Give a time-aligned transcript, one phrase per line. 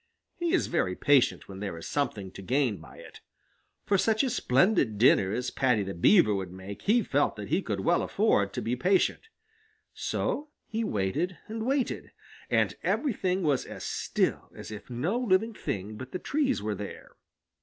[0.35, 3.19] He is very patient when there is something to gain by it.
[3.85, 7.61] For such a splendid dinner as Paddy the Beaver would make he felt that he
[7.61, 9.27] could well afford to be patient.
[9.93, 12.13] So he waited and waited,
[12.49, 17.15] and everything was as still as if no living thing but the trees were there.